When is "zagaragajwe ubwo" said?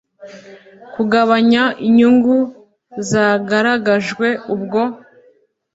3.09-4.81